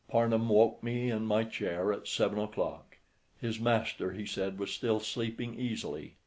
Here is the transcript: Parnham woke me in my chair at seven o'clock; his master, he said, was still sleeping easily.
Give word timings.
Parnham 0.09 0.49
woke 0.49 0.81
me 0.81 1.11
in 1.11 1.27
my 1.27 1.43
chair 1.43 1.93
at 1.93 2.07
seven 2.07 2.39
o'clock; 2.39 2.97
his 3.39 3.59
master, 3.59 4.13
he 4.13 4.25
said, 4.25 4.57
was 4.57 4.71
still 4.71 4.99
sleeping 4.99 5.53
easily. 5.59 6.15